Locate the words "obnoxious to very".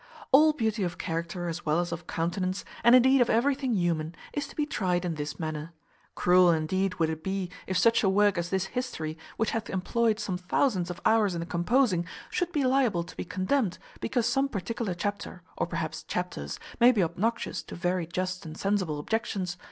17.03-18.07